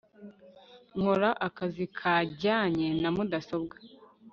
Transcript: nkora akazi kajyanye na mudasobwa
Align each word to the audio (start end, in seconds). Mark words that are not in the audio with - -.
nkora 0.97 1.29
akazi 1.47 1.83
kajyanye 1.97 2.87
na 3.01 3.09
mudasobwa 3.15 3.75